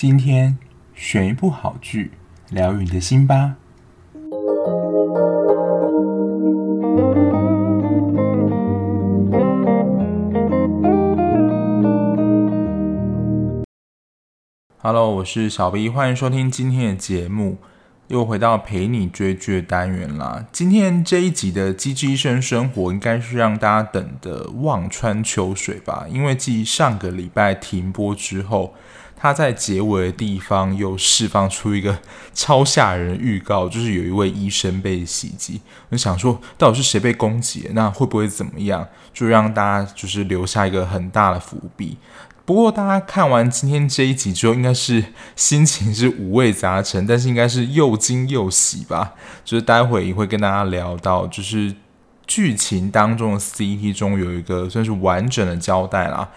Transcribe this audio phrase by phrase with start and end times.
[0.00, 0.56] 今天
[0.94, 2.12] 选一部好剧，
[2.50, 3.56] 疗愈你的心吧。
[14.76, 17.58] Hello，我是小 B，欢迎收听今天的节目。
[18.06, 20.46] 又回到陪你追剧的单元啦。
[20.52, 26.06] 今天这一集的《机智医生生活》应该是让大家等的望穿秋水吧？
[26.08, 28.72] 因为继上个礼拜停播之后，
[29.20, 31.98] 他在结尾的地方又释放出一个
[32.32, 35.60] 超吓人的预告，就是有一位医生被袭击。
[35.88, 37.68] 我想说，到底是谁被攻击？
[37.72, 38.86] 那会不会怎么样？
[39.12, 41.98] 就让大家就是留下一个很大的伏笔。
[42.44, 45.04] 不过，大家看完今天这一集之后，应该是
[45.36, 49.14] 心情是五味杂陈，但是应该是又惊又喜吧。
[49.44, 51.74] 就是待会也会跟大家聊到，就是
[52.26, 56.30] 剧情当中的 CT 中有一个算是完整的交代啦。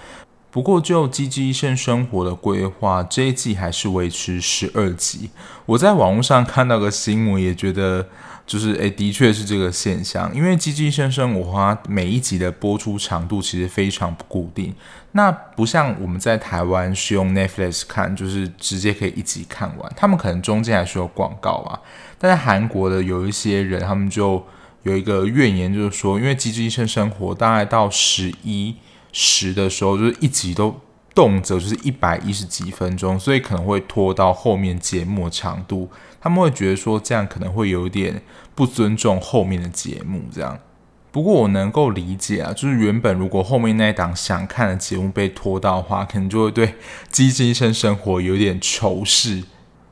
[0.52, 5.30] 不过，就《机智医生生活》的规划，这一季还是维持十二集。
[5.66, 8.08] 我在网络上看到个新闻，也觉得。
[8.43, 14.74] 就是诶，的确是这个现象，因为《机智医生生活》它每一集的播出长度其实非常不固定，
[15.13, 21.80] 那不像我们在台湾是用 Netflix 看，就是直接可以一集看完，他们可能中间还是有广告啊。
[22.18, 24.46] 但在韩国的有一些人，他们就
[24.84, 28.76] 有一个怨言，就是说，因为《机智医生生活》大概到十一
[29.12, 30.79] 十的时候，就是一集都。
[31.13, 35.90] 动辄就是一百一十几分钟，所以可能会拖到后面节目长度。
[36.21, 38.23] 他们会觉得说这样可能会有点
[38.55, 40.21] 不尊重后面的节目。
[40.34, 40.57] 这样，
[41.12, 46.68] 不过我能够理解啊，就是原本如果后面那一档想看的节目被拖到的话，可能就会对
[47.12, 49.43] 《机智医生生活》有点仇视。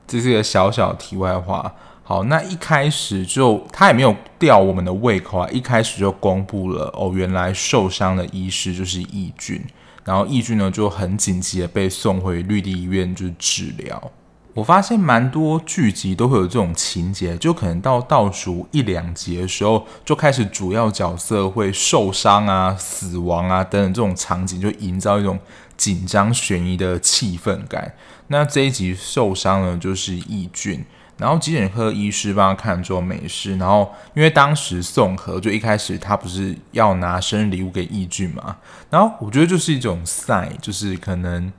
[0.08, 1.76] 这是一个小小题外话。
[2.10, 9.64] 好，那一开始就他也没有吊我们的胃口啊，一开始就公布了哦，原来受伤的医师就是义俊。
[10.04, 14.12] 然后义俊呢就很紧急的被送回绿地医院就是治疗。
[14.56, 25.38] 我发现蛮多剧集都会有这种情节，就可能到倒数一两集的时候，就开始主要角色会受伤啊、死亡啊等等这种场景，就营造一种
[25.78, 27.94] 紧张悬疑的气氛感。
[28.30, 30.84] 那这一集受伤呢，就是义俊。
[31.20, 38.56] 然后急诊科医师帮他看之后没事，然后因为当时宋和就一开始他不是要拿生日礼物给义俊嘛，
[38.90, 41.52] 然后我觉得就是一种 sign，就是可能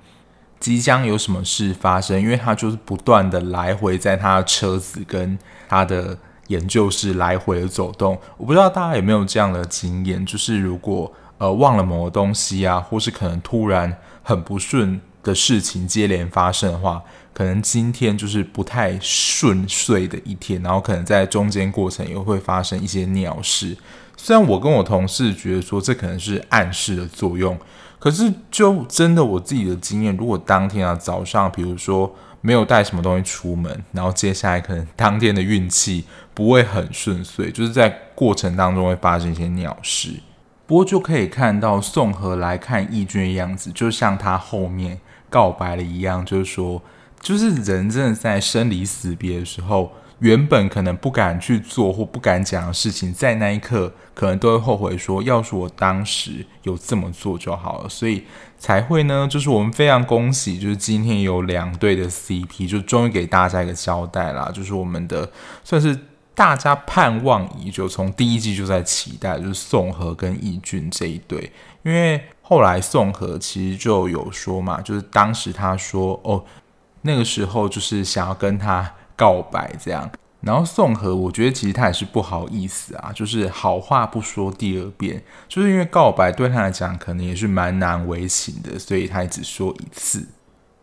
[0.59, 5.39] 即将有什么事发生，因为他就是不断的来回在他的车子跟
[5.69, 6.17] 他的
[6.47, 17.03] 研究室来回的走动，我不知道大家有没有这样的经验，就是如果呃忘了某个东西啊，或是可能突然很不顺的事情接连发生的话。
[17.33, 23.77] 可能今天就是不太顺遂的一天，然后可能在中间过程又会发生一些鸟事。
[24.17, 27.57] 虽然我跟我同事觉得说这可能是暗示的作用，
[27.99, 36.05] 可是就真的我自己的经验，如果当天啊早上，比如说没有带什么东西出门，然后接下来可能当天的运气
[36.35, 40.11] 不会很顺遂，就是在过程当中会发生一些鸟事。
[40.67, 46.83] 不过就可以看到宋和来看义军的样子，就像他后面告白了一样，就是说。
[47.21, 57.89] 就是人真的在生离死别的时候，原本可能不敢去做或不敢讲的事情，在那一刻可能都会后悔说，要是我当时有这么做就好了。
[57.89, 58.25] 所以
[58.59, 64.51] 才会呢，就是我们非常恭喜，就是今天有两对的 CP，就终于给大家一个交代啦。
[64.53, 65.31] 就是我们的
[65.63, 65.99] 算是
[66.35, 71.53] 大家盼望已久，从第一季就在期待，就是宋和跟义俊这一对。
[71.83, 76.43] 因为后来宋和其实就有说嘛，就是当时他说哦。
[77.03, 90.27] 那个时候就是想要跟他告白这样，然后宋和我觉得其实他也是不好意思啊，就是好话不说第二遍，就是因为告白对他来讲可能也是蛮难为情的，所以他只说一次。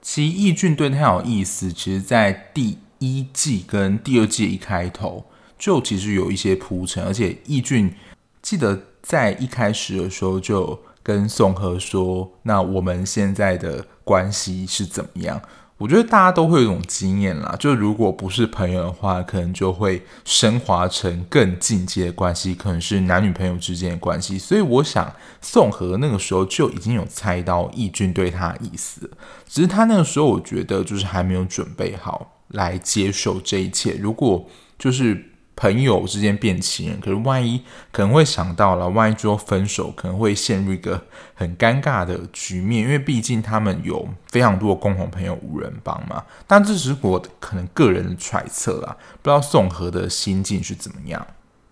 [0.02, 5.26] 其实义俊对他有意思，其实在第一季跟第二季一开头
[5.58, 7.94] 就其实有一些铺陈，而且义俊
[8.42, 15.42] 记得在一开始的时候就跟宋和说：“那我们现在的关系是怎么样？”
[15.78, 24.40] 我觉得大家都会有一种经验啦，就如果不是朋友的话，可能就会升华成更进阶的关系，可能是男女朋友之间的关系。
[24.40, 29.10] 所以我想宋和那个时候就已经有猜到义俊对他的意思，
[29.48, 33.98] 只是他那个时候我觉得就是还没有准备好来接受这一切。
[34.00, 34.48] 如果
[34.80, 35.34] 就是。
[35.58, 37.62] 朋友之间变情人，可是万一
[37.92, 46.24] 可能会想到了，万一最后分手，可能会陷入一个很尴尬的局面，因为毕竟他们有非常多的共同朋友无人帮嘛。
[46.46, 51.26] 但这只是我可能个人的揣测啦，不知道宋和的心境是怎么样。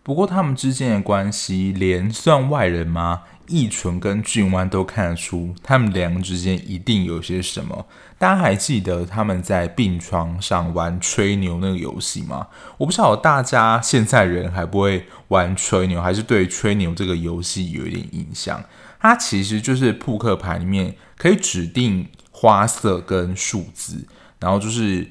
[0.05, 3.23] 不过他们之间的关系，连算外人吗？
[3.47, 7.87] 翊纯跟俊湾都看得出，他们两个之间一定有些什么。
[8.19, 12.49] 大家还记得他们在病床上玩吹牛那个游戏吗？
[12.77, 18.63] 我不晓得大家现在人还不会玩吹牛，还是对吹牛这个游戏有一点印象。
[18.99, 24.07] 它其实就是扑克牌里面可以指定花色跟数字，
[24.39, 25.07] 然后就是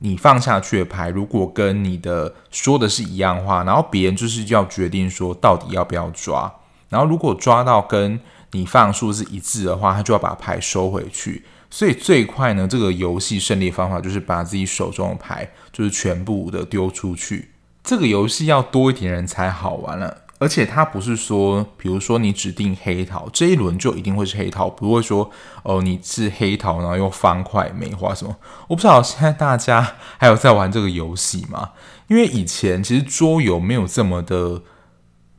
[0.00, 6.52] 你放下去的牌，如果跟你的说的是一样话，然后别人就是要决定说到底要不要抓。
[6.90, 8.20] 然后，如果抓到跟
[8.52, 11.44] 你放数字一致的话，他就要把牌收回去。
[11.70, 17.50] 所以最快呢，这个游戏胜利方法就是把自己手中的牌就是全部的丢出去。
[17.82, 25.30] 这个游戏要多一点人才好玩了，而且它不是说，比如说你指定黑桃这一轮就一定会是黑桃，不会说
[25.62, 28.36] 哦你是黑桃，然后用方块梅花什么。
[28.68, 31.70] 我不知道现在大家还有在玩这个游戏吗？
[32.08, 34.60] 因为以前其实桌游没有这么的。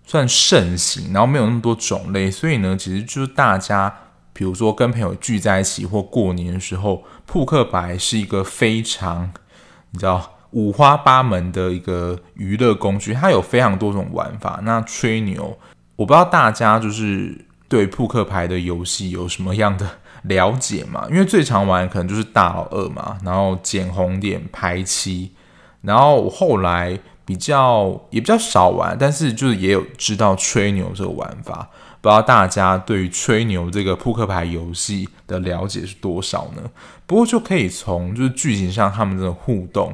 [0.07, 3.91] 算盛行，然后没有那么多种类，所以呢，其实就是大家，
[4.33, 9.33] 比如说跟朋友聚在一起或过年的时候，扑克牌是一个非常，
[9.89, 14.59] 你知道五花八门的一个娱乐工具，它有非常多种玩法。
[14.63, 15.57] 那吹牛，
[15.95, 19.87] 我不知道大家就是对扑克牌的游戏有什么样的
[20.23, 21.05] 了解嘛？
[21.09, 25.31] 因为最常玩可能就是大老二嘛，然后捡红点、排七，
[25.81, 26.99] 然后我后来。
[27.27, 31.67] 比较也比较少玩，但是就是也有知道吹牛这个玩法，
[31.99, 36.61] 不知道大家对于吹牛这个扑克牌游戏的了解是多少呢？
[37.07, 39.91] 不过就可以从就是剧情上他们的互动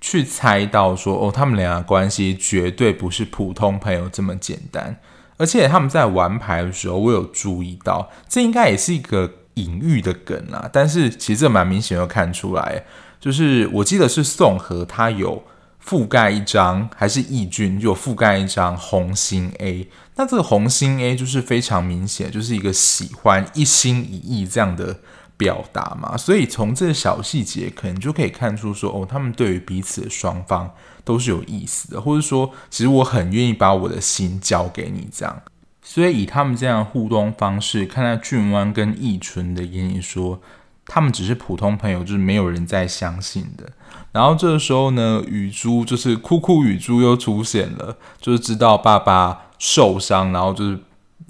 [0.00, 4.98] 去猜到说，哦，他们俩关系绝对不是普通朋友这么简单，
[5.36, 12.84] 而且他们在玩牌的时候，我有注意到，这应该也是一个隐喻的梗啦，但是其实这蛮明显的看出来，
[13.20, 15.42] 就是我记得是宋和他有。
[15.80, 24.98] 覆盖一张还是翊君就覆盖一张红心 A，那这个红心 A 就是非常明显，就是一个喜欢一心一意这样的
[25.38, 26.14] 表达嘛。
[26.18, 30.70] 所以从这个小细节，可能就可以看出说，哦，他们对于彼此双方
[31.04, 35.40] 都是有意思的，或者说，其实我很愿意把我的心交给你这样。
[35.80, 40.38] 所以以他们这样的互动方式，看在俊湾跟翊纯的眼里说，
[40.84, 43.64] 他们只是普通朋友，就是没有人再相信的。
[44.12, 50.78] 然后这个时候呢，雨珠就是哭哭雨珠又出现了，就是知道爸爸受伤，然后就是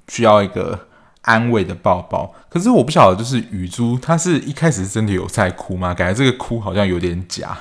[0.08, 0.87] 需要一个
[1.28, 2.34] 安慰的抱抱。
[2.48, 5.92] 可是我不晓得，就是雨珠她是一开始真的有在哭吗？
[5.92, 7.56] 感觉这个哭好像有点假，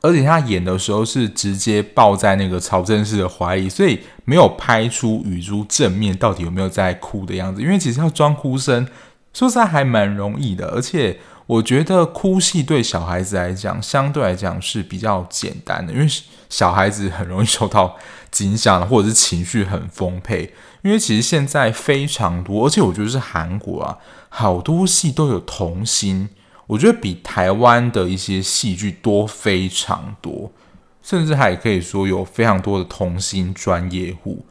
[0.00, 7.60] 而且她演的时候是直接抱在那个曹正奭的怀里，所以没有拍出雨珠正面到底有没有在哭的样子。
[7.60, 8.86] 因为其实要装哭声，
[9.34, 11.18] 说实在还蛮容易的，而且。
[11.50, 16.06] 我觉得哭戏对小孩子来讲，相对来讲是比较简单的，因为
[16.48, 17.96] 小孩子很容易受到
[18.30, 20.54] 惊吓，或者是情绪很丰沛。
[20.82, 23.98] 因为其实现在非常多，而且我觉得是韩国啊，
[24.28, 26.28] 好多戏都有童星，
[26.68, 30.52] 我觉得比台湾的一些戏剧多非常多，
[31.02, 34.46] 甚至还可以说有非常多的童星专业户。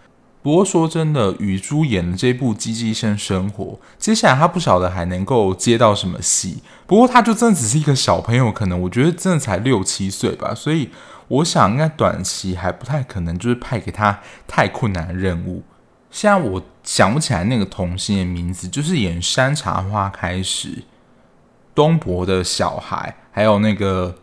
[0.49, 3.65] 不过说真的，雨珠演的这部《机智医生生活》，
[3.99, 6.63] 接下来他不晓得还能够接到什么戏。
[6.87, 10.89] 不过他就真的只是一个小朋友，可能我觉得真的才六七岁吧，所以
[11.27, 15.61] 我想应该短期还不太可能，就是派给他太困难的任务。
[16.09, 20.83] 现在我想不起来那个童星的名字，就是演《山茶花》开始，
[21.75, 24.15] 东伯的小孩，还有那个。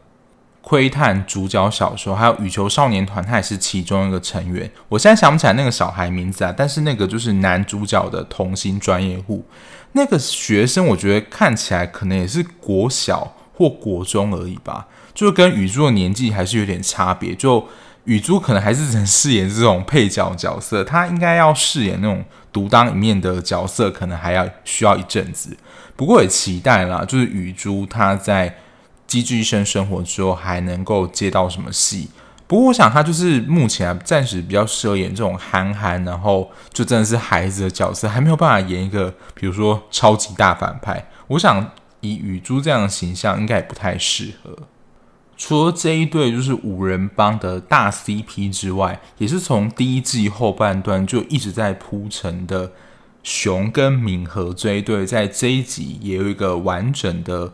[0.69, 4.69] 窥探主角小说，还有羽球少年团，他也是其中一个成员。
[4.88, 9.47] 我现在想不起来那个小孩名字啊，但是那个就是男主角的童星专业户。
[9.93, 17.33] 那个学生，我觉得看起来可能也是国小或国中而已吧，就跟雨珠的年纪还是有点差别。
[17.33, 17.69] 就
[18.02, 25.57] 雨珠可能还是只能饰演这种配角角色，他应该要饰演那种独当一面的角色，可能还要需要一阵子。
[25.95, 28.52] 不过也期待啦，就是雨珠他在。
[29.07, 32.09] 机智医生生活之后还能够接到什么戏？
[32.49, 41.09] 不过我想他就是目前啊，暂时比较适合演这种憨憨，然后就真的是孩子的角色，还没有办法演一个比如说超级大反派。
[41.27, 44.57] 我想以雨珠这样的形象应该也不太适合。
[45.37, 52.71] 除了这一对就是五人帮的大 CP 之外，也是从第一季后半段就一直在铺陈的
[53.25, 57.53] 熊跟敏和这一对，在这一集也有一个完整的。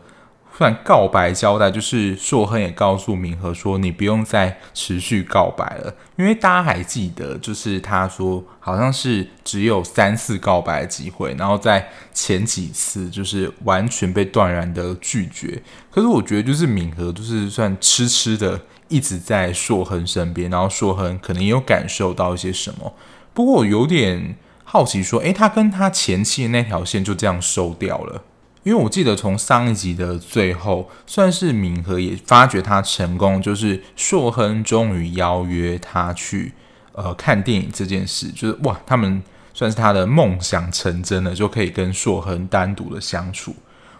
[0.55, 15.61] 算告白交代，就是硕亨也告诉敏和说，你不用再持续告白了，因为大家还记得，就是他说好像是只有三次告白的机会，然后在前几次就是完全被断然的拒绝。
[15.91, 22.93] 可是我觉得，就是敏和就是算痴痴的一直在硕亨身边，然后硕亨可能也有感受到一些什么。
[23.33, 28.21] 不过我有点好奇，说，诶，他跟他前妻的那条线就这样收掉了。
[28.63, 36.53] 因为我记得从上一集的最后，算是敏和也发觉他成功，就是硕亨终于邀约他去
[36.93, 39.21] 呃看电影这件事，就是哇，他们
[39.53, 43.53] 算是他的梦想成真了，就可以跟硕亨单独的相处。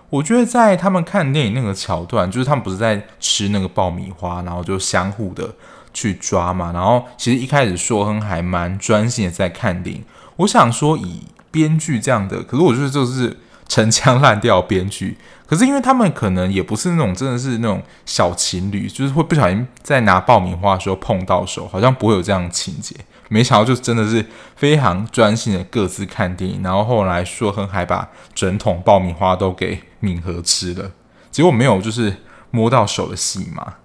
[0.09, 5.53] 我觉得在他们看电影那个桥段，就是他们不是在吃那个爆米花，然后就相互的
[5.93, 6.71] 去抓嘛。
[6.71, 10.03] 然后其实一开始硕亨还蛮专心的在看电影。
[10.37, 13.35] 我想说，以编剧这样的，可是我觉得就是。
[13.73, 22.95] 陈腔滥调编剧，可是因为他们可能也不是那种真的是那种小情侣，就是会不小心在拿爆米花的时候碰到手，好像不会有这样的情节。
[23.29, 24.23] 没想到就真的是
[24.55, 30.91] 非常专心的各自看电影，然后后来硕亨还把整桶爆米花都给敏和吃了，
[31.31, 32.17] 结果没有就是
[32.51, 33.77] 摸到手的戏嘛。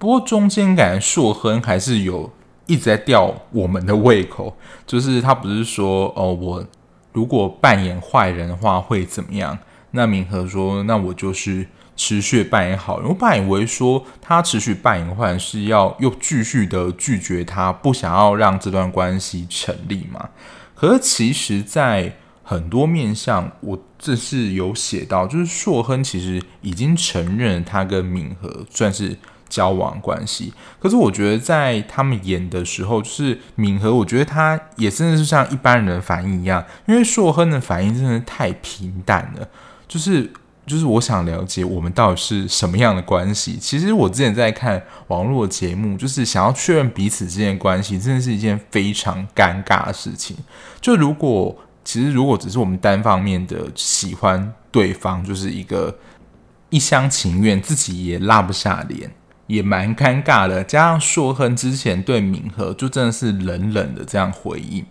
[0.00, 2.32] 不过中间感觉硕亨还是有
[2.66, 6.64] 一直在吊我们的胃口，就是他不是说哦我。
[7.12, 9.58] 如果扮演坏人的话会怎么样？
[9.90, 20.30] 那敏和说：“那我就是持续扮演好人。”我本以为说他持续扮演坏人是要又继续的拒绝他，不想要让这段关系成立嘛？
[20.74, 29.16] 可是其实，在很多面向，我这是有写到，就是硕亨其实已经承认他跟敏和算是。
[29.52, 39.46] 交往关系，可是我觉得在他们演的时候，就是敏和，我觉得他也真的是像一般人的反应一样，因为硕亨的反应真的太平淡了，
[39.86, 40.32] 就是
[40.66, 43.58] 就是我想了解我们到底是什么样的关系。
[43.58, 50.34] 其实我之前在看网络节目，就是想要确认彼此之间的关系，真的是一件非常尴尬的事情。
[50.80, 51.54] 就如果
[51.84, 55.94] 其实如果只是我们单方面的喜欢对方，就是一个
[56.70, 59.10] 一厢情愿，自己也拉不下脸。
[59.46, 64.84] 也蛮尴尬的，加上硕亨之前对敏和就真的是冷冷的这样回应，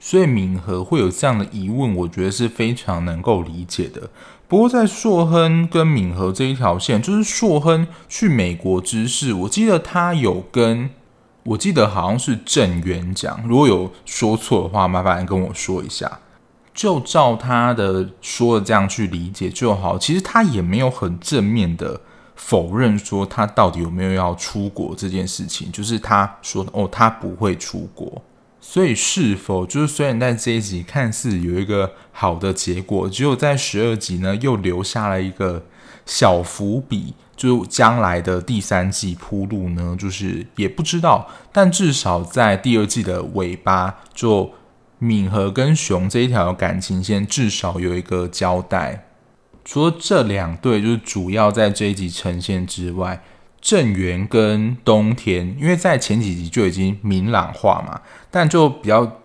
[0.00, 4.10] 所以敏和会有这样的疑问，我觉得是非常能够理解的。
[4.48, 10.88] 不过在硕亨跟敏和这一条线，就是硕亨去美国之事，我记得他有跟，
[11.42, 16.20] 我记得好像是郑源讲，如果有说错的话，麻烦跟我说一下。
[16.72, 19.98] 就照他的说的这样去理解就好。
[19.98, 22.00] 其实他也没有很正面的。
[22.38, 28.22] 否认说他到底有没有要出国这件事情，就是他说哦，他不会出国，
[28.60, 35.64] 所以是否就是虽然在这一集看似有一个好的结果，只有在十二集呢又留下了一个
[36.06, 44.52] 小伏笔，就将来的第三季铺路呢，就是也不知道，但至少在第二季的尾巴，就
[44.98, 49.07] 敏和跟熊这一条感情线至少有一个交代。
[49.68, 53.22] 除了这两对就是主要在这一集呈现之外，
[53.60, 59.20] 郑源跟冬天，因为在前几集就已经明朗化嘛，但就比较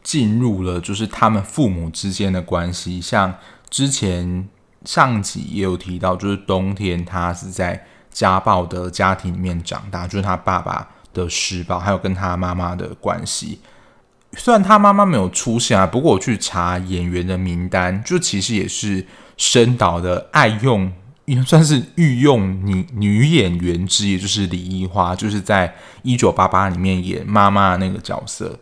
[0.00, 3.00] 进入了就是他们父母之间的关系。
[3.00, 3.34] 像
[3.68, 4.48] 之前
[4.84, 13.58] 上集也有提到，就是冬天他是在家暴的家庭里面长大，就是他爸爸的施暴，还有跟他妈妈的关系。
[14.36, 19.06] 虽然他妈妈没有出现啊，不过我去查演员的名单，就其实也是。
[19.38, 20.92] 深岛的爱用，
[21.24, 28.60] 也算是御用女女演员之一，就是李依花，就是在一九八八里面演妈妈那个角色。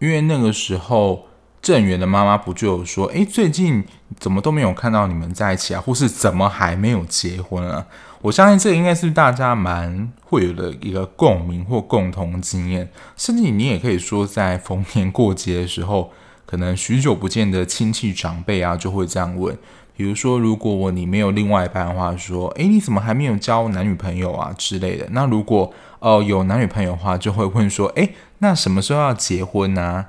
[0.00, 1.27] 因为那个时候
[1.68, 3.84] 郑源的妈妈不就有说，哎，最近
[4.18, 7.84] 怎么都没有看到你们在一起啊，或是怎么还没有结婚啊？
[8.22, 16.10] 我相信这应该是大家蛮会有的一个共鸣或共同经验，甚至你也可以说，在逢年过节的时候，
[16.46, 19.54] 可能许久不见的亲戚长辈啊，就会这样问。
[19.94, 25.06] 比如说，如果你没有另外一半的话，说，诶，你怎么还没有交男女朋友啊之类的？
[25.10, 30.06] 那如果哦有男女朋友的话，就会问说，诶，那什么时候要结婚呢？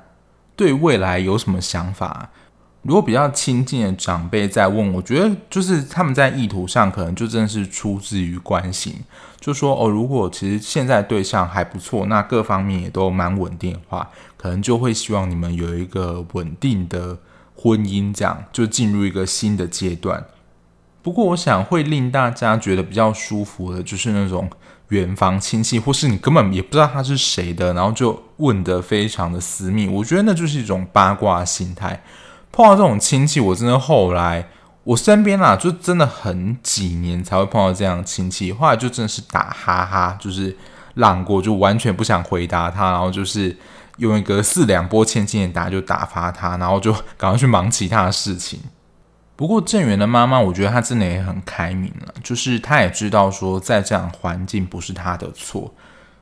[0.60, 2.28] 对未来有什么想法？
[2.82, 8.94] 如果比较亲近的长辈在问，我觉得就是他们在意图上可能就真的是出自于关心，
[9.40, 17.16] 就说哦，如果其实现在对象还不错，那各方面也都蛮稳定的话，可能就会希望你们有一个稳定的。
[17.62, 20.24] 婚姻这样就进入一个新的阶段，
[21.02, 24.48] 不过我想会令大家觉得比较舒服的，就是那种
[24.88, 29.86] 远房亲戚，或是你根本也不知道他是谁的，然后就问得非常的私密。
[29.86, 32.02] 我觉得那就是一种八卦心态。
[32.52, 34.48] 碰到这种亲戚，我真的后来
[34.82, 40.56] 我身边啦，就真的很几年才会碰到这样亲戚，后来就真的是打哈哈，就是
[40.94, 43.56] 让过，就完全不想回答他，然后就是
[43.98, 48.58] 用一个四两拨千斤的打就打发他，然后就赶快去忙其他的事情。
[49.36, 55.72] 不过郑源的妈妈，我觉得她真的也很开明了，就是她也知道说，在这样环境不是她的错，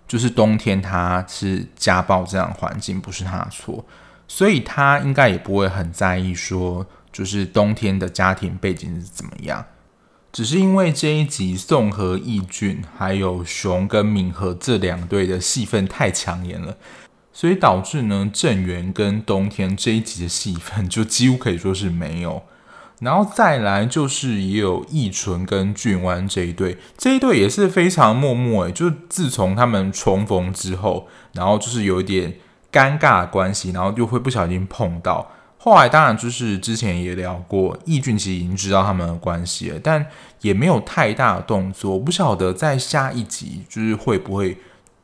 [0.08, 3.84] 就是冬天他是家暴这样环境不是他的错，
[4.26, 6.84] 所以他应该也不会很在意说。
[7.10, 9.64] 就是冬天的家庭背景是怎么样？
[10.30, 16.76] 只是因为这一集宋和义俊还有熊跟敏和这两对的戏份太抢眼了，
[17.32, 22.42] 所以导致呢郑源跟冬天这一集的戏份就几乎可以说是没有。
[23.00, 32.34] 然后再来就是也有易纯跟俊湾这一对，这一对也是非常默默诶，就自从他们重逢之后，然后就是有一点
[32.72, 35.30] 尴尬的关系，然后就会不小心碰到。
[35.60, 40.06] 后来当然就是之前也聊过，易俊其实已经知道他们的关系了，但
[40.40, 41.98] 也没有太大的动作。
[41.98, 44.56] 不晓得在下一集就是会不会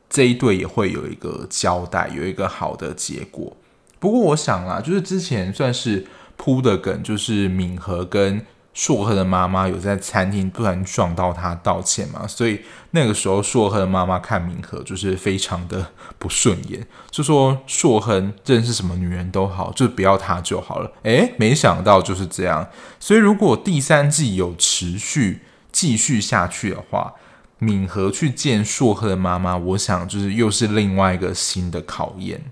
[0.09, 3.55] 这一对也会有一个交代，有一个好的结果。
[3.99, 6.05] 不过我想啦，就是之前算是
[6.37, 8.45] 铺的梗，就是敏和跟。
[8.77, 12.27] 硕赫的妈妈有在餐厅突然撞到他道歉嘛？
[12.27, 12.59] 所以
[12.91, 20.91] 那个时候硕赫的妈妈看敏和就是非常的不顺眼，就说硕赫认识什么女人都好，就不要他就好了。
[21.03, 22.67] 诶，没想到就是这样。
[22.99, 27.13] 所以如果第三季有持续继续下去的话，
[27.59, 32.43] 敏和去见硕赫的妈妈，我想就是又是另外一个新的考验。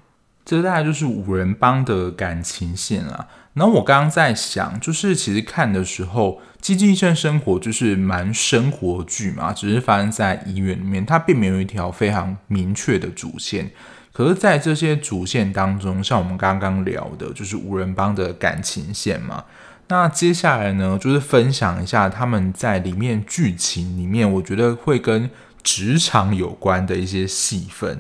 [0.45, 3.27] 这大概就是五人帮的感情线啊。
[3.53, 13.72] 然后我刚刚在想，就是其实看的时候，《机智医生生活》就是蛮生活剧嘛，只是发生在医院里面，它并没有一条非常明确的主线。
[14.12, 19.43] 可是，在这些主线当中，像我们刚刚聊的，就是无人帮的感情线嘛。
[19.89, 25.29] 那接下来呢，就是分享一下他们在里面剧情里面，我觉得会跟
[25.62, 28.00] 职场有关的一些戏份。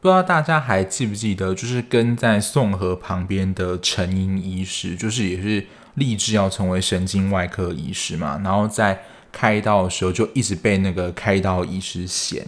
[0.00, 8.40] 不知道大家还记不记得，就是跟在宋和旁边的陈英医师，就是也是立志要成为神经外科医师嘛。
[8.44, 9.02] 然后在
[9.32, 12.46] 开刀的时候，就一直被那个开刀医师嫌，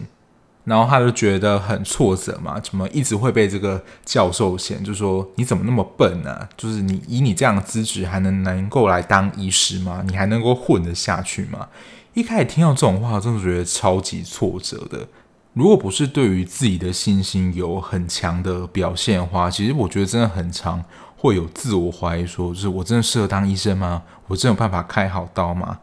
[0.62, 4.82] 然后他就觉得很挫折嘛，怎么一直会被这个教授嫌？
[4.84, 6.48] 就说你怎么那么笨呢？
[6.56, 10.04] 就是你以你这样的资质，还能能够来当医师吗？
[10.06, 11.66] 你还能够混得下去吗？
[12.14, 15.08] 一开始听到这种话，真的觉得超级挫折的。
[15.52, 20.84] 如果不是对于自己的信心有很强的表现的话，其实我觉得真的很常
[21.16, 24.02] 会有自我怀疑，说就是我真的适合当医生吗？
[24.28, 25.80] 我真有办法开好刀吗？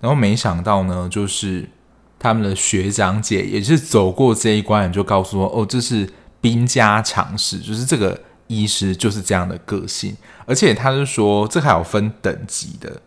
[0.00, 1.68] 然后没想到呢，就是
[2.16, 6.08] 他们的学长姐也是走过这一关，就告诉我哦，这是
[6.40, 13.02] 兵家常事，就是这个医师就是这样的个性，而且他是说这还有分等级的，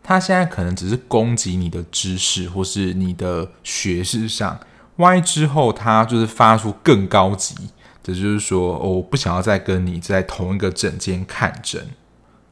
[0.00, 4.56] 他现在可能只是攻击你的知识或是你的学识上。
[4.96, 7.54] Y 之后他就是发出更高级，
[8.02, 11.88] 这就是说，我不想要再跟你在同一个诊间看诊，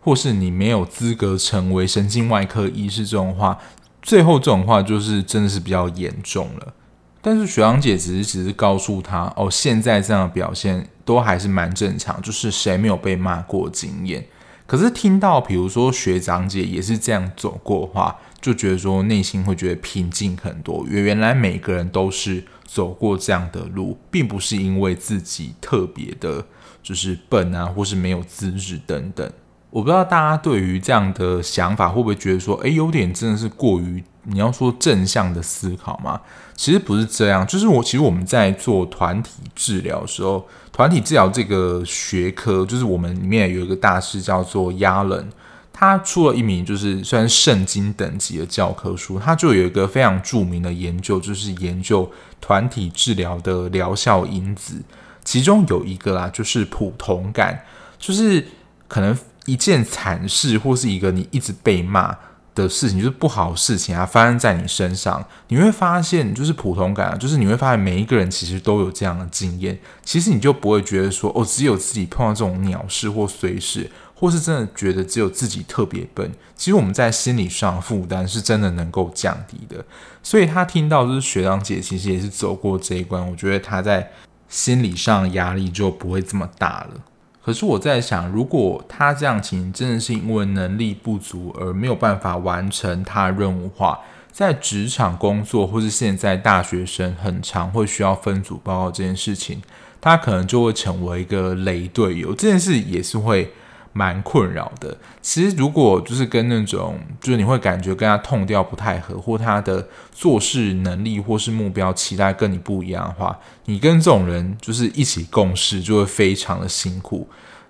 [0.00, 3.58] 或是你没有资格成为神经外科医师这种话，
[4.02, 6.74] 最后这种话就是真的是比较严重了。
[7.22, 14.26] 但是学长姐只是只是告诉他，哦，现在这样的表现都还是蛮正常，就是谁没有被骂过经验。
[14.66, 26.46] 可是听到比如说学长姐也是这样走过的话，就觉得说内心会觉得平静很多，原原来每个人都是走过这样的路，并不是因为自己特别的，
[26.82, 29.30] 就是笨啊，或是没有资质等等。
[29.70, 36.20] 我不知道大家对于这样的想法会不会觉得说，诶，有点真的是过于你要说正向的思考吗？
[36.54, 45.30] 其实不是这样，就是我其实我们在做团体治疗的时候，团体治疗这个学科，就是我们里面有一个大师叫做亚伦。
[45.72, 52.10] 他出了一名就是算是圣经等级的教科书，他就有一个非常著名的研究，就是研究
[52.40, 54.82] 团体治疗的疗效因子，
[55.24, 57.64] 其中有一个啦，就是普通感，
[57.96, 58.44] 就是
[58.88, 62.16] 可能一件惨事或是一个你一直被骂
[62.54, 73.90] 的事情，就是不好的事情啊，发生在你身上，你会发现就是普通感啊，就是你会发现每一个人其实都有这样的经验，其实你就不会觉得说哦，只有自己碰到这种鸟事或随事。
[74.16, 79.84] 或是真的觉得只有自己特别笨，其实我们在心理上负担是真的能够降低的。
[80.22, 84.12] 所以他听到就是学长姐其实也是走过这一关，我觉得他在
[84.48, 87.00] 心理上压力就不会这么大了。
[87.44, 94.00] 可是我在想，如果他这样情真的是因为能力不足而没有办法完成他的任务话，
[94.32, 99.60] 在职场工作或是现在大学生很常会需要分组报告这件事情，
[100.00, 102.34] 他可能就会成为一个雷队友。
[102.34, 103.52] 这件事也是会。
[103.94, 104.94] 蛮困扰的。
[105.22, 117.26] 其实如果就是跟那种，就是你会感觉跟他 tone 调不太合，或他的做事能力或是目标期待跟你不一样的话，你跟这种人就是一起共事就会非常的辛苦。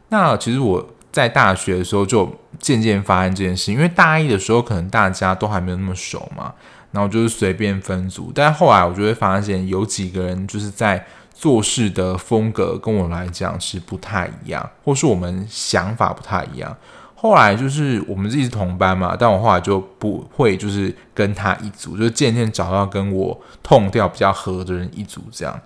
[0.09, 6.55] 那其实我在大学的时候就渐渐发现这件事，因为大一的时候可能大家都还没有那么熟嘛，
[6.91, 11.07] 然后就是随便分组，但后来我就会发现有几个人就是在。
[11.35, 16.75] 做事的风格跟我来讲是不太一样，或是我们想法不太一样。
[17.15, 25.61] 后来就是我们自己是同班嘛，但我后来就不会就是跟他一组，就渐渐找到跟我痛调比较合的人一组这样。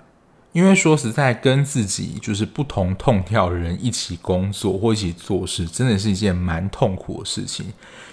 [0.53, 7.67] 因为说实在，跟自己就是不同 tone 调的人一起工作或一起做事，真的是一件蛮痛苦的事情。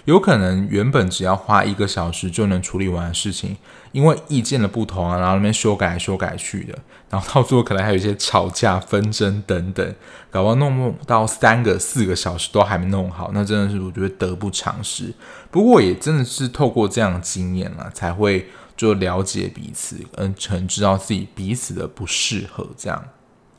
[0.04, 3.56] 有可能原本只要花一个小时就能处理完的事情，
[3.92, 6.78] 因为意见的不同啊，然后那边修改修改去的，
[7.10, 9.94] 然后到最后可能还有一些吵架纷争等等，
[10.30, 15.12] 搞不好弄不到三个四个小时都还没弄好，那真的是我觉得得不偿失。
[15.50, 18.46] 不过也真的是透过这样的经验了，才会
[18.76, 23.02] 就了解彼此，嗯，曾知道自己彼此的不适合这样。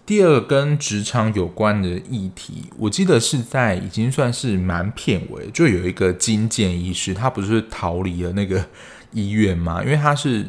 [0.06, 8.66] 第二个跟职场有关的议题，我记得是在已经算是蛮片尾，就有一个金建医师，他不是逃离了那个
[9.12, 9.82] 医院吗？
[9.84, 10.48] 因为他是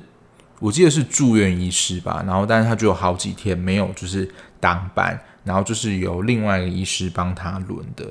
[0.59, 4.29] 我记得是住院医师吧，然后但是他就有好几天没有就是
[4.61, 8.05] 当班，然后就是由另外一个医师帮他轮的，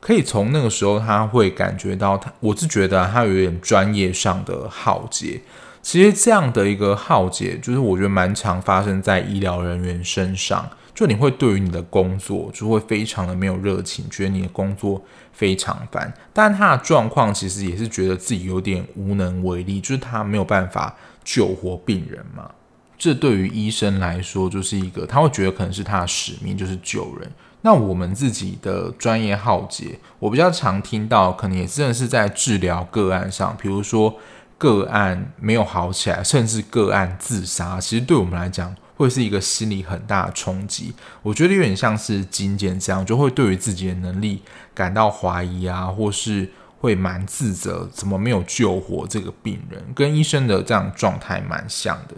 [0.00, 5.40] 可以从那个时候他会感觉到他，我是觉得他有点专业上的耗竭。
[5.82, 10.68] 其实这样的一个耗竭，就是我觉得蛮常发生在医疗人员身上。
[10.94, 15.04] 就你会对于你的工作就会非常的没有热情，觉得你的工作
[15.34, 16.10] 非常烦。
[16.32, 22.50] 但他的状况其实也是觉得自己有点无能为力，就是他没有办法救活病人嘛。
[22.96, 27.30] 这对于医生来说就是一个，他会觉得可能是他的使命，就是救人。
[27.60, 34.14] 那我们自己的专业浩劫，我比较常听到，可能也真的是在治疗个案上，比如说
[34.56, 38.74] 个案没有好起来，甚至个案自杀，其实对我们来讲。
[38.96, 52.14] 会是一个心理很大的冲击，我觉得有点像是金简这样，就会对于自己的能力感到怀疑啊，或是会蛮自责，怎么没有救活这个病人，跟医生的这样状态蛮像的。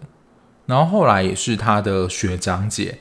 [0.66, 2.98] 然后后来也是他的学长姐，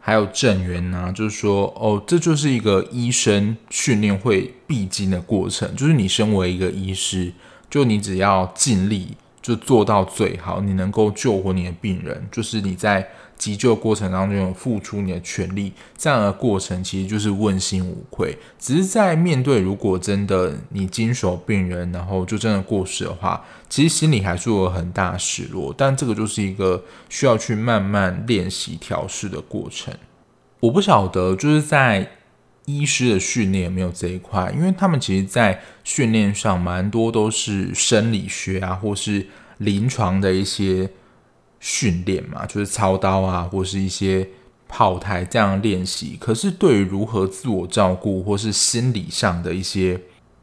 [0.00, 7.32] 还有正员呢，就是说，哦，这就是一个医生训练会必经的过程，就是你身为一个医师，
[7.70, 9.16] 就你只要尽力。
[9.46, 18.36] 就做到最好，你能够救活你的病人，就是你在急救过程当中有付出你的全力，这样的过程其实就是问心无愧。
[18.58, 25.72] 只是在面对如果真的你经手病人，然后就真的过世的话，其实心里还是有很大失落。
[25.78, 29.94] 但这个就是一个需要去慢慢练习调试的过程。
[30.58, 32.10] 我不晓得就是在。
[32.66, 34.52] 医师的训练有没有这一块？
[34.54, 39.26] 因为他们其实，在训练上蛮多都是生理学啊，或是
[39.58, 40.90] 临床的一些
[41.58, 44.28] 训练嘛，就是操刀啊，或是一些
[44.68, 46.16] 炮台这样练习。
[46.20, 50.00] 可是，对于如何自我照顾，或是心理上的一些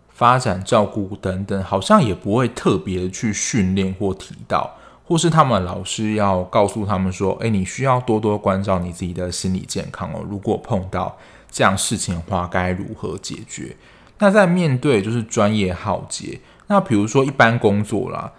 [0.09, 11.17] 发展照顾等等，好像也不会特别去训练或提到，或是他们老师要告诉他们说：“诶，你需要多多关照你自己的心理健康哦。”如果碰到
[11.53, 13.77] 这样事情的话，该如何解决？
[14.17, 18.31] 那在面对就是专业浩劫，那比如说一般工作啦，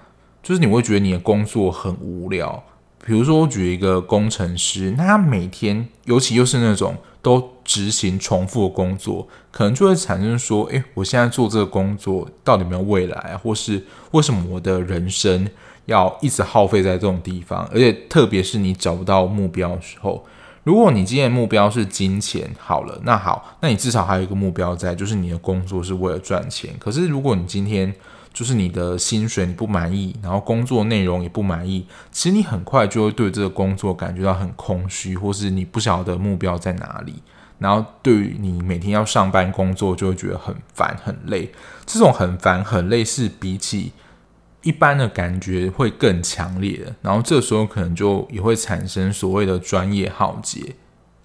[0.42, 2.64] 就是你会觉得你的工作很无聊。
[3.06, 13.36] 比如说我举一个工程师，那他每天，尤其又是那种都执行重复的工作，可能就会产生说：诶，我现在做这个工作到底没有未来？
[13.36, 15.48] 或是为什么我的人生
[15.84, 17.64] 要一直耗费在这种地方？
[17.72, 20.26] 而且特别是你找不到目标的时候。
[20.64, 26.74] 如果你今天的目标是金钱，好了，那好，那你至少还有一个目标在，就是你的工作是为了赚钱。
[26.78, 27.94] 可是如果你今天
[28.32, 37.14] 就是你的薪水你不满意，然后工作内容也不满意，其实你很快就会对这个工作感觉到很空虚，或是你不晓得目标在哪里。
[37.58, 41.52] 然后对于你每天要上班工作，就会觉得很烦很累。
[41.86, 43.92] 这种很烦很累是比起
[44.64, 50.74] 一般的感觉会更强烈的，然后这时候可能就也会产生所谓的专业耗竭。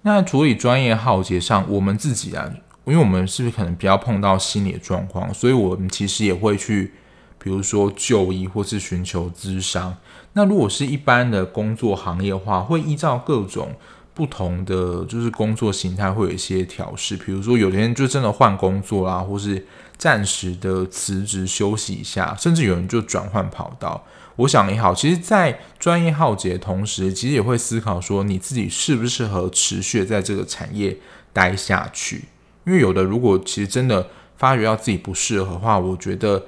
[0.02, 2.50] 那处理专业耗竭上，我们自己啊，
[2.84, 6.92] 因为我们是不是可能比较碰到心理状况，所以我们其实也会去，
[7.38, 9.96] 比如说就医或是寻求咨商。
[10.34, 13.74] 那如果是一般的工作行业的话，会依照各种
[14.14, 17.16] 不同的就是工作形态，会有一些调试。
[17.16, 19.66] 比如说有的人就真的换工作啦，或是。
[20.00, 24.02] 暂时的辞职休息一下，甚至有人就转换跑道。
[24.36, 30.96] 我想也好，其实，在专业耗竭的同时，其实也会思考说，你自己适不适合持续在这个产业
[31.34, 32.24] 待下去。
[32.64, 36.46] 因为有的如果其实真的发觉到自己不适合的话，我觉得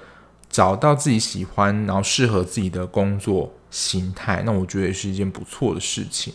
[0.48, 6.32] 找到自己喜欢，然后适合自己的工作形态，那我觉得也是一件不错的事情。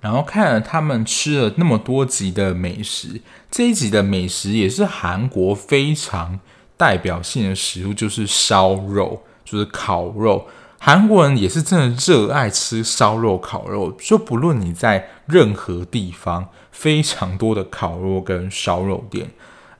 [0.00, 6.40] 然后看了他们吃了那么多集的美食，这一集的美食也是韩国非常
[6.76, 10.46] 代表性的食物，就是烧肉，就是烤肉。
[10.78, 19.30] 韩国人也是真的热爱吃烧肉、烤肉，就不论你在任何地方，非常多的烤肉跟烧肉店，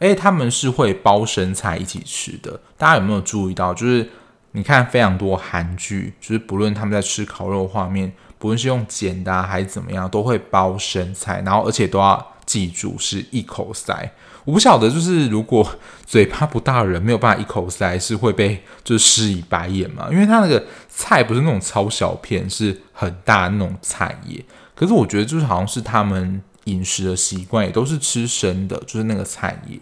[0.01, 2.61] 诶，他们是会包生菜一起吃的。
[2.77, 3.73] 大家有没有注意到？
[3.73, 4.11] 就是
[4.53, 14.11] 你看非常多韩剧，就是不论他们在吃烤肉画面，不论是用剪的还是怎么样，都会包生菜，然后而且都要记住是一口塞。
[14.47, 15.75] 我不晓得，就是如果
[16.07, 20.09] 嘴巴不大的人没有办法一口塞，是会被就是施以白眼嘛？
[20.11, 24.43] 因为他那个菜不是那种超小片，是很大那种菜叶。
[24.75, 29.79] 可是我觉得就是好像是他们饮食的习惯，也都是吃生的，就是那个菜叶。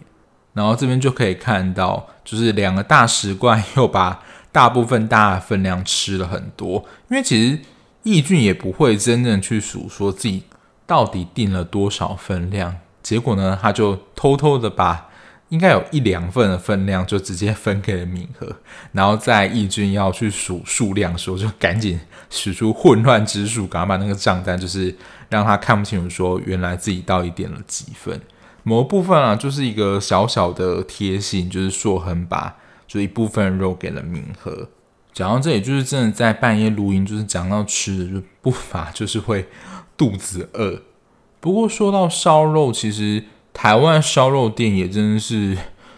[0.53, 6.83] 然后这边就可以看到，就是两个大食怪又把大部分大的分量吃了很多。
[7.09, 7.59] 因为其实
[8.09, 10.43] 义俊也不会真正去数说自己
[10.87, 12.75] 到底订了多少分量。
[13.03, 15.09] 结果呢，他就偷偷的把
[15.49, 18.55] 应该有一两份的分量就直接分给了敏和，
[18.91, 24.95] 然后在义俊要去数数量的时候，就赶紧使出混乱之术，赶快把那个账单就是
[25.29, 28.19] 让他看不清楚，说原来自己到底点了几份。
[28.63, 32.55] 某部分啊，就是一个小小的贴心，就是硕亨把
[32.87, 34.69] 就一部分肉给了敏和。
[35.19, 39.49] 讲到这里，就是真的在半夜录音，就是讲到吃的，就不乏就是会
[39.97, 40.81] 肚子饿。
[41.41, 45.57] 不过说到烧肉，其实台湾烧肉店也真的是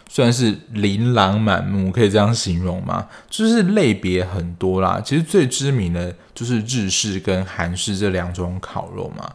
[0.10, 3.08] 算是琳琅满目，可以这样形容吗？
[3.30, 5.00] 就是类别很多啦。
[5.06, 9.32] 其实最知名的就是日式跟韩式这两种烤肉嘛。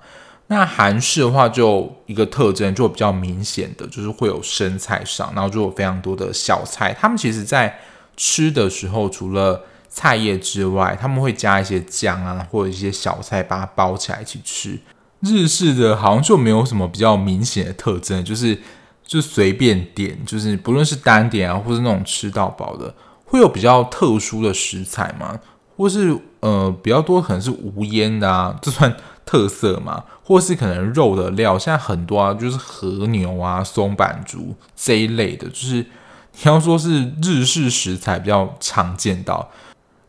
[0.48, 6.92] 那韩式的话，就一个特征就比较明显的，就是会有生菜上，然后就有非常多的小菜。
[6.92, 7.78] 他们其实在
[8.16, 9.62] 吃的时候，除了
[9.96, 14.78] 菜叶之外，他们会加一些酱啊，或者一些小菜，把它包起来一起吃。
[15.20, 18.60] 日式的好像就没有什么比较明显的特征，就是
[19.06, 25.40] 就随便点，就是不论是单点啊，或是那种吃到饱的，会有比较特殊的食材吗？
[25.78, 30.04] 或是呃比较多可能是无烟的啊， 这算特色吗？
[30.22, 39.50] 或是可能肉的料，现在很多啊，就是和牛啊、松板猪这一类的，就是你要说是日式食材比较常见到，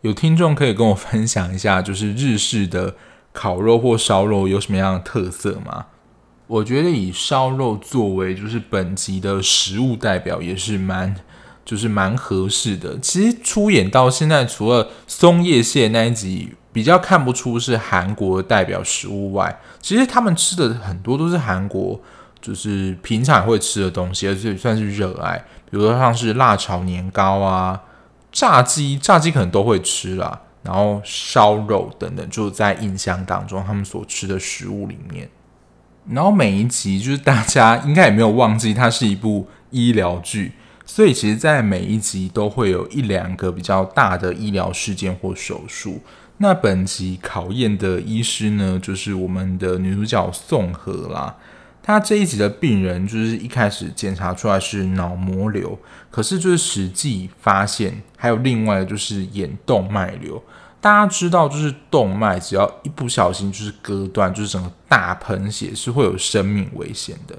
[0.02, 2.96] 有听众可以跟我分享一下，就是日式的。
[3.34, 5.86] 烤肉或烧肉有什么样的特色吗？
[6.48, 11.16] 我觉得以烧肉作为就是本集的食物代表也是蛮
[11.64, 12.98] 就是蛮合适的。
[13.00, 22.02] 其实出演到现在，除了松叶蟹那一集比较看不出是韩国代表食物外，其实他们吃的很多都是韩国
[22.42, 25.38] 就是平常会吃的东西，而且算是热爱。
[25.70, 27.80] 比如说像是辣炒年糕啊，
[28.38, 30.40] 炸鸡，炸鸡可能都会吃啦。
[30.62, 35.28] 然后烧肉等等，就在印象当中他们所吃的食物里面。
[36.08, 40.52] 然后每一集就是大家应该也没有忘记，它是一部医疗剧，
[40.86, 46.00] 所以其实，在每一集都会有一两个比较大的医疗事件或手术。
[46.38, 51.36] 那本集考验的医师呢，就是我们的女主角宋和啦。
[51.88, 55.80] 他这一集的病人就是一开始检查出来是脑膜瘤，
[56.12, 60.44] 可是就是实际发现还有另外的就是眼动脉瘤。
[60.82, 67.38] 大家知道，就是动脉只要一不小心就是割断，就是整个大喷血是会有生命危险的。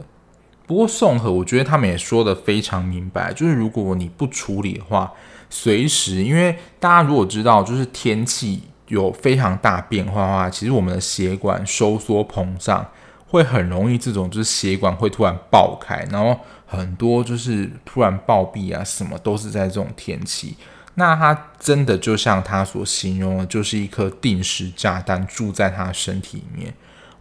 [0.66, 5.12] 不过宋和我觉得他们也说得非常明白，就是如果你不处理的话，
[5.50, 12.86] 随时因为大家如果知道就是天气有非常大变化的话，其实我们的血管收缩膨胀。
[13.28, 20.56] 会很容易，这种就是血管会突然爆开，然后很多就是突然暴毙啊，什么都是在这种天气。
[20.94, 26.74] 那它真的就像他所形容的，就是一颗定时炸弹住在他身体里面。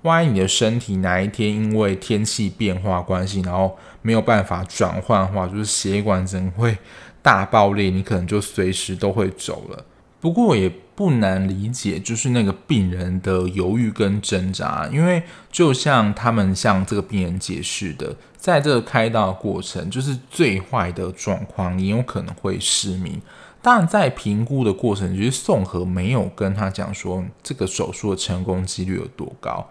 [0.04, 6.78] 万一你的身体哪一天因为天气变化关系，然后没有办法转换的话，就是血管真的会
[7.22, 9.86] 大爆裂，你可能就随时都会走了。
[10.20, 23.22] 不过也不难理解，就是那个病人的犹豫跟挣扎，因为就像他们向这个病人解释的，在这个开刀过程，就是最坏的状况，你有可能会失明。
[23.62, 29.68] 当然，在评估的过程，其实宋和没有跟他讲说这个手术的成功几率有多高，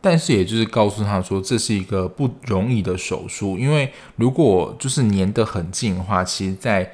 [0.00, 6.92] 但是也就是告诉他说，这是一个不容易的手术，因为如果就是粘得很近的话，其实在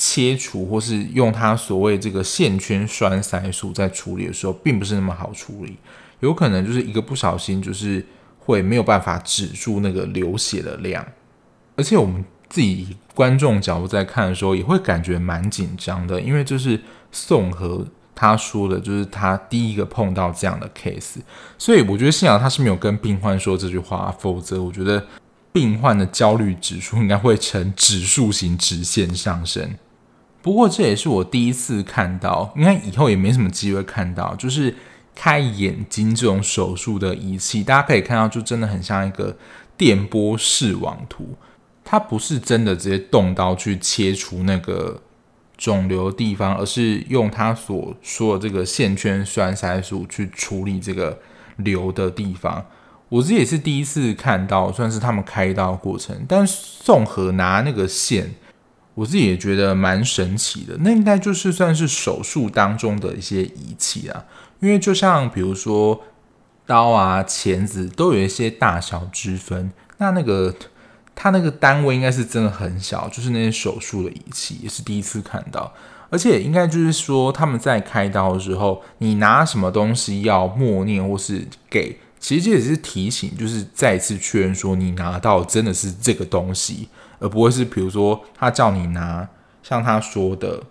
[0.00, 5.76] 切除或是用它所谓这个线圈栓塞术在处理的时候，并不是那么好处理，
[6.20, 8.06] 有可能就是一个不小心，就是
[8.38, 11.04] 会没有办法止住那个流血的量。
[11.74, 16.80] 而且我们自己观众角度在看的时候，也会感觉蛮紧张的，因为就是
[17.10, 17.84] 宋和
[18.14, 21.16] 他说的，就是他第一个碰到这样的 case，
[21.58, 25.04] 所以我觉得幸好他是没有跟病患说这句话，否则我觉得
[25.52, 29.74] 病患的焦虑指数应该会呈指数型直线上升。
[30.40, 34.74] 不过这也是我第一次看到，应该以后也没什么机会看到，就是
[35.14, 39.36] 开眼睛这种手术的仪器，大家可以看到，就真的很像一个
[39.76, 41.36] 电波视网图。
[41.84, 45.00] 它不是真的直接动刀去切除那个
[45.56, 51.18] 肿瘤的地方，而是用他所说的这个线圈栓塞术去处理这个
[51.56, 52.64] 瘤的地方。
[53.08, 56.14] 我自己也是第一次看到，算是他们开刀过程。
[56.28, 58.34] 但宋和拿那个线，
[58.98, 60.76] 我自己也觉得蛮神奇的。
[60.80, 64.24] 那应该就是算是手术当中的一些仪器啊，
[64.60, 66.02] 因为就像比如说
[66.66, 70.54] 刀啊、钳子都有一些大小之分，那那个。
[71.20, 75.74] 它那个单位应该是真的很小，就是那些手术的仪器也是第一次看到，
[76.10, 89.28] 而且应该就是说他们在开刀的时候，你拿什么东西要默念或是给，其实这也是提醒，就是再次确认说你拿到真的是这个东西，而不会是比如说他叫你拿
[89.62, 90.62] 像他说的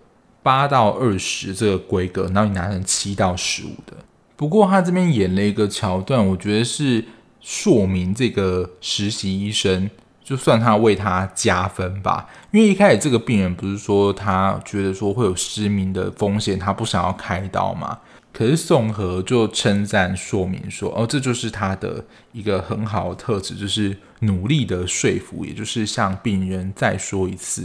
[0.42, 3.94] 八到二十这个规格，然后你拿成七到十五的。
[4.36, 7.04] 不过他这边演了一个桥段，我觉得是
[7.40, 9.90] 说明这个实习医生。
[10.22, 17.98] 就算他为他加分吧，因为一开始这个病人不是说他觉得说会有失明的风险，他不想要开刀嘛。
[18.38, 27.64] 可是宋和就称赞说明说，哦，这就是他的一个很好的特质，就是努力的说服，也就是向病人再说一次。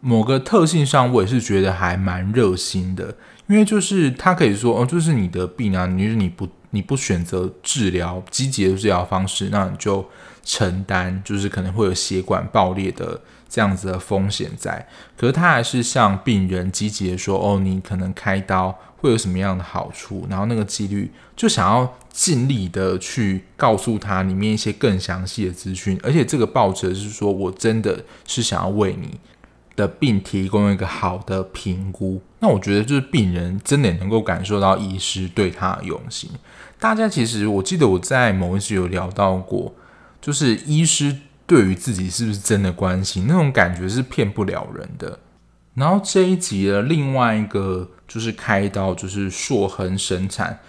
[0.00, 10.04] 某个特性上，我也是觉得还蛮热心的，因为就是他可以说，哦，就是你的病啊，你就是你不你不选择治疗积极的治疗方式，那你就。
[10.46, 29.20] 承担就是可能会有血管爆裂的这样子的风险在，可是他还是向病人积极的说：“哦，你可能开刀会有什么样的好处？”然后那个几率就想要尽力的去告诉他里面一些更详细的资讯，而且这个抱着是说我真的是想要为你
[29.76, 32.20] 的病提供一个好的评估。
[32.40, 36.30] 那我觉得就是病人真的能够感受到医师对他的用心。
[36.78, 39.74] 大家其实我记得我在某一次有聊到过。
[40.24, 41.14] 就是医师
[41.46, 45.18] 对于自己是不是真的关心，那种感觉是骗不了人的。
[45.74, 50.60] 然后这一集的另外一个就是开刀，就是硕恒生产。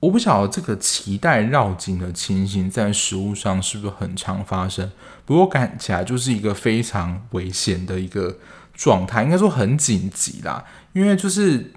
[0.00, 4.90] 我不晓得这个脐带绕颈的情形在实务上是不是很常发生，
[5.24, 8.38] 不过看起来就是一个非常危险的一个
[8.74, 11.72] 状态，应该说很紧急啦，因为就是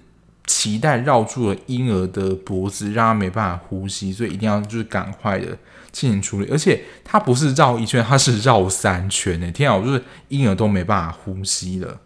[0.45, 5.57] 脐带绕住了婴儿的脖子，让他没办法呼吸，所以一定要就是赶快的。
[5.91, 9.51] 进行处理，而且它不是绕一圈，它是绕三圈诶！
[9.51, 11.99] 天啊，我就是婴儿都没办法呼吸了。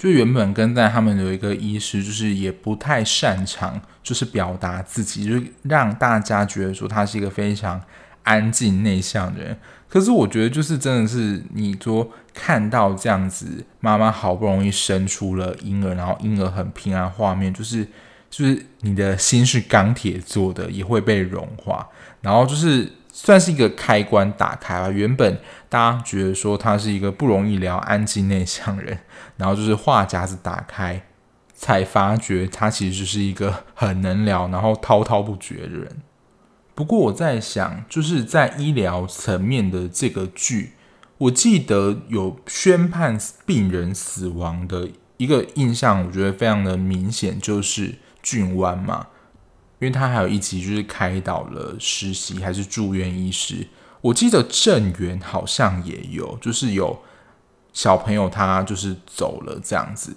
[0.00, 7.78] 就原本跟在他们有一个医师，就是也不太擅长，就是表达自己，就是让大家觉得说他是一个非常
[8.22, 9.54] 安静内向的人。
[9.90, 17.86] 可是我觉得，就是真的是你说看到这样子，妈妈好不容易生出了婴儿，然后婴儿很平安，画面就是
[18.30, 21.86] 就是你的心是钢铁做的，也会被融化，
[22.22, 22.90] 然后就是。
[23.22, 24.90] 算是一个开关打开了。
[24.90, 28.98] 原本大家觉得说他是一个不容易聊、安静内向人，
[29.36, 31.02] 然后就是话匣子打开，
[31.52, 35.98] 才发觉他其实就是一个很能聊，然后滔滔不绝的人。
[36.74, 40.72] 不过我在想，就是在医疗层面的这个剧，
[41.18, 49.08] 我记得有宣判病人死亡的一个印象，我觉得非常的明显，就是俊湾嘛。
[49.80, 53.66] 因为他还有一集就是开导了实习还是住院医师，
[54.02, 57.00] 我记得郑源好像也有，就是有
[57.72, 60.14] 小朋友他就是走了这样子，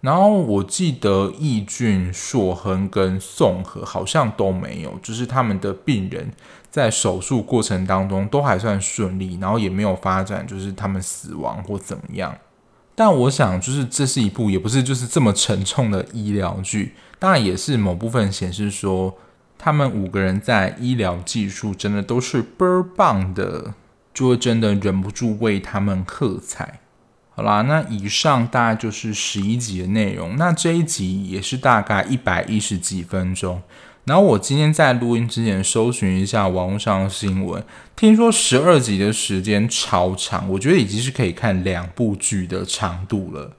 [0.00, 6.32] 然后我记得易俊、硕亨跟宋和好像都没有，就是他们的病人
[6.70, 12.36] 在手术过程当中都还算顺利，然后也没有发展就是他们死亡或怎么样。
[12.94, 19.16] 但我想，就是这是一部也不是就是这么沉重的医疗剧，当然也是某部分显示说，
[19.58, 23.74] 他们五个人在医疗技术真的都是倍儿棒的，
[24.12, 26.80] 就会真的忍不住为他们喝彩。
[27.34, 33.60] 好啦，那以上大概就是十一集的内容，那这一集也是大概一百一十几分钟。
[34.04, 37.64] 然后我今天在录音之前搜寻一下网络上的新闻，
[37.96, 43.52] 听说十二集的时间超长，我觉得已经是可以看两部剧的长度了。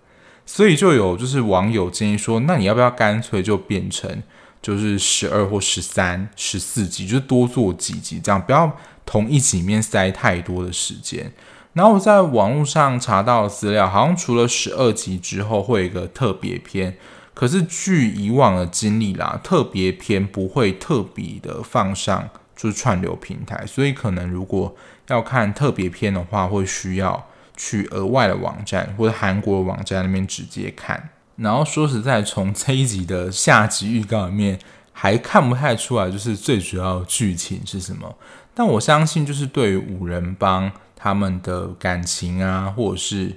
[0.46, 4.22] 所以就有就是网友建议说，那你要不要干脆就变成
[4.62, 11.34] 就是十二或十三、十四集，就多做几集，这样不要同一集里面塞太多的时间。
[11.74, 16.96] 然后我在网络上查到的资料，好像除了十二集之后会有一个特别篇，
[17.36, 24.76] 可是据以往的经历啦，特别篇不会特别的放上就是串流平台，所以可能如果
[25.10, 31.10] 要看特别篇的话，会需要去额外的网站或者韩国网站那边直接看。
[31.36, 34.58] 然后说实在，从这一集的下集预告里面
[34.92, 38.16] 还看不太出来，就是最主要的剧情是什么。
[38.54, 40.72] 但我相信，就是对于五人帮。
[40.98, 43.32] 他们的感情啊，或者是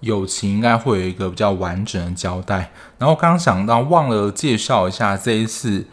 [0.00, 2.70] 友情，应该会有一个比较完整的交代。
[2.98, 5.86] 然后刚想到忘了介绍一下这一次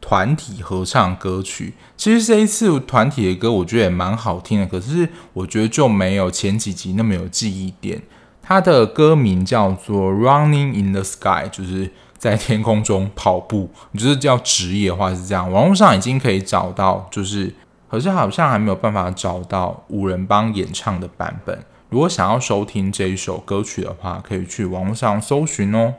[0.00, 1.74] 团体合唱歌曲。
[1.96, 4.66] 其实这一次团体的歌，我觉得也蛮好听的。
[4.66, 8.02] 可是我觉得就没有前几集那么有记忆点。
[8.42, 13.70] 它的歌名叫做《Running in the Sky》，就是在天空中跑步。
[13.92, 15.50] 你就是叫职业的话是这样。
[15.52, 17.54] 网络上已经可以找到，就是。
[17.90, 21.58] 可是好像还没有办法找到五人帮演唱的版本。
[21.90, 25.94] 如果想要收听这一首歌曲的话，可以去网络上搜寻哦。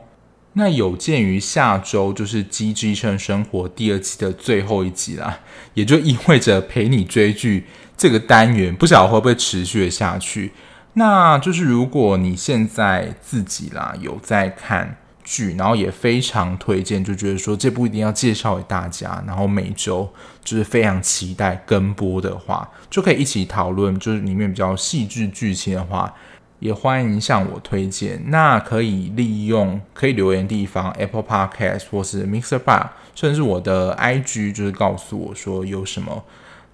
[0.53, 5.39] 那有鉴于下周就是《机智医生生活》第二季的最后一集啦，
[5.73, 10.51] 也就意味着陪你追剧这个单元不晓得会不会持续下去。
[10.93, 14.97] 那就是如果你现在自己啦有在看。
[15.31, 20.11] 剧，然后也非常推荐，就觉得说这部一定要介绍给大家，然后每周
[20.43, 26.13] 就是非常期待跟播的话，就可以一起讨论，就是里面比较细致剧情的话，
[26.59, 28.21] 也欢迎向我推荐。
[28.25, 36.25] 那可以利用可以留言地方，Apple Podcast 或是 Mixerbar，甚至我的 IG，就是告诉我说有什么。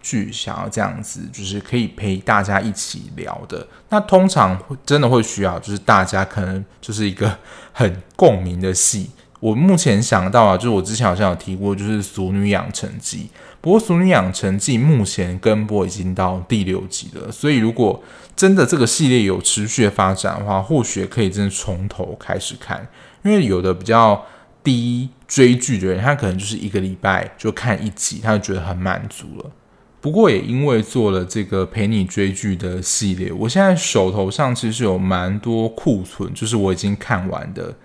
[0.07, 3.67] 剧想要这样子，就是可以陪大家一起聊的。
[3.89, 7.37] 那通常真的会需要，就是大家可能就是一个
[7.73, 9.09] 很共鸣的戏。
[9.39, 13.29] 我目前想到啊，就是我之前好像有提过，就是《俗女养成记》。
[13.59, 18.01] 不过《俗女养成记》目前跟播已经到第六集了，所以如果
[18.35, 22.87] 真的这个系列有持续的发展的话，或许可以真的从头开始看。
[23.23, 24.25] 因为有的比较
[24.63, 29.51] 低追剧的人，他可能就是一个礼拜就看一集，他就觉得很满足了。
[29.99, 37.75] 不过也因为做了这个陪你追剧的系列，我现在手头上其实有蛮多库存，就是我已经看完的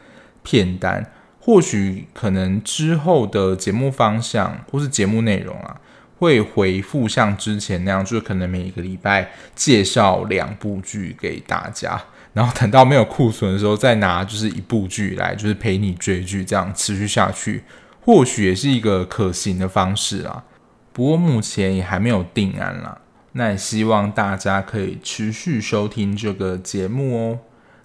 [0.42, 1.12] 片单。
[1.44, 5.76] 或许可能之后的节目方向或是节目内容啊，
[6.18, 12.00] 会回复像之前那样，就是可能每一个礼拜介绍两部剧给大家，
[12.32, 17.64] 然后等到没有库存的时候，再拿就是一部剧来就是陪你追剧，这样持续下去，
[18.02, 20.44] 或许也是一个可行的方式啊。
[20.92, 22.98] 不过目前也还没有定案啦，
[23.32, 27.38] 那也希望大家可以持续收听这个节目哦。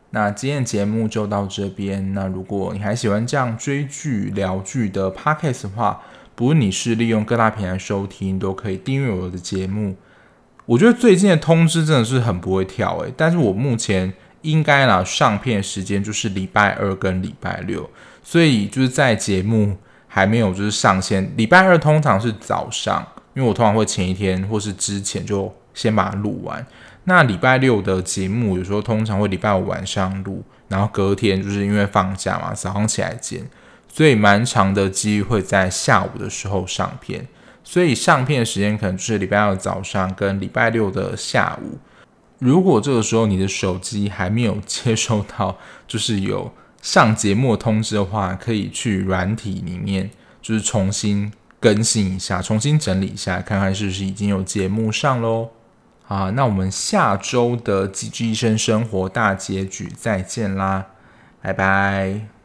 [0.10, 2.14] 那今天的节目就到这边。
[2.14, 6.02] 那如果你还喜欢这样追剧聊剧的 podcast 的话，
[6.36, 9.96] 不论你是利用各大平台收听，都可以订阅我的节目。
[10.66, 17.90] 我觉得最近的通知真的是很不会跳诶，但是我目前应该啦上片时间就是礼拜二跟礼拜六，
[18.22, 19.78] 所以就是在节目。
[20.18, 23.06] 还没有就是上线，礼拜二通常是早上，
[23.36, 26.66] 因为我通常会前一天或是之前就先把它录完。
[27.04, 33.48] 那礼拜六的节目有时候通常会礼拜五晚上录，然后隔天就是因为放假嘛，早上起来剪，
[33.94, 37.28] 所以蛮长的机会在下午的时候上片。
[37.64, 41.78] 所以上片的时间可能就是礼拜二早上跟礼拜六的下午。
[42.40, 45.56] 如果这个时候你的手机还没有接收到，
[45.88, 46.52] 就是有。
[46.82, 50.10] 上节目通知的话，可以去软体里面，
[50.42, 55.50] 就是重新更新一下，重新整理一下，看看是不是已经有节目上喽。
[56.08, 60.86] 啊，那我们下周的《几句医生生活》大结局再见啦，
[61.42, 62.37] 拜拜。